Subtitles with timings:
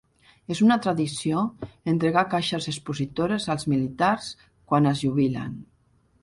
[0.53, 1.43] És una tradició
[1.93, 4.31] entregar caixes expositores als militars
[4.73, 5.55] quan es jubilen.